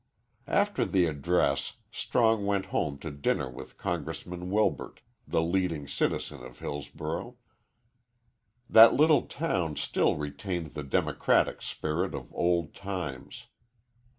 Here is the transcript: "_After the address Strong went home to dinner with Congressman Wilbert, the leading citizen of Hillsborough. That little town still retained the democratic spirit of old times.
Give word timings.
"_After 0.51 0.83
the 0.83 1.05
address 1.05 1.73
Strong 1.91 2.43
went 2.47 2.65
home 2.73 2.97
to 2.97 3.11
dinner 3.11 3.47
with 3.47 3.77
Congressman 3.77 4.49
Wilbert, 4.49 5.01
the 5.27 5.43
leading 5.43 5.87
citizen 5.87 6.43
of 6.43 6.57
Hillsborough. 6.57 7.35
That 8.67 8.95
little 8.95 9.21
town 9.27 9.75
still 9.75 10.15
retained 10.15 10.73
the 10.73 10.81
democratic 10.81 11.61
spirit 11.61 12.15
of 12.15 12.33
old 12.33 12.73
times. 12.73 13.45